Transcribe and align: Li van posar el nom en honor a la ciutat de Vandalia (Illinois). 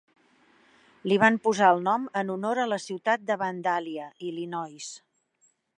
Li 1.11 1.19
van 1.25 1.37
posar 1.47 1.67
el 1.75 1.83
nom 1.89 2.09
en 2.23 2.33
honor 2.37 2.63
a 2.65 2.67
la 2.73 2.81
ciutat 2.89 3.29
de 3.31 3.39
Vandalia 3.45 4.09
(Illinois). 4.31 4.91